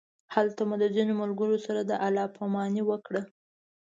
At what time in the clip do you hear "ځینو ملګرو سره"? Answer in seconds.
0.95-1.79